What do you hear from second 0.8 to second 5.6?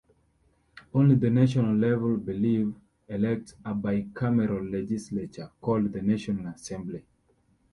On the national level Belize elects a bicameral legislature